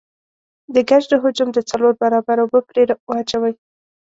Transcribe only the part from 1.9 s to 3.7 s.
برابره اوبه پرې واچوئ.